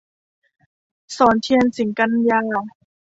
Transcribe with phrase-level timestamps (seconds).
[1.17, 2.39] สรเทียน สิงกันยา